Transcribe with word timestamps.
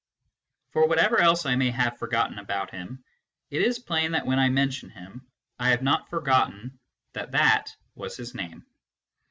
For 0.71 0.87
whatever 0.87 1.19
else 1.19 1.45
I 1.45 1.55
may 1.55 1.69
have 1.69 1.99
forgotten 1.99 2.39
about 2.39 2.71
him, 2.71 3.03
it 3.51 3.61
is 3.61 3.77
plain 3.77 4.13
that 4.13 4.25
when 4.25 4.39
I 4.39 4.49
mention 4.49 4.89
him 4.89 5.27
I 5.59 5.69
have 5.69 5.83
not 5.83 6.09
forgotten 6.09 6.79
that 7.13 7.33
that 7.33 7.75
was 7.93 8.17
his 8.17 8.33
name.) 8.33 8.65